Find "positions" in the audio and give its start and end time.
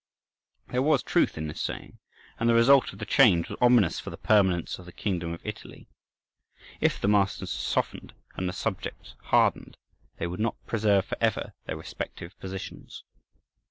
12.39-13.03